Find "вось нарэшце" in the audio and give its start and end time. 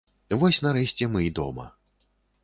0.43-1.09